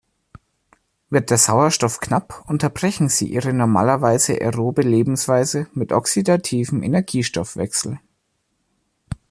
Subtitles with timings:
[1.11, 7.99] Wird der Sauerstoff knapp, unterbrechen sie ihre normalerweise aerobe Lebensweise mit oxidativem Energiestoffwechsel.